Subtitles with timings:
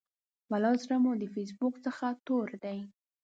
[0.51, 2.79] ولا زړه مو د فیسبوک څخه تور دی.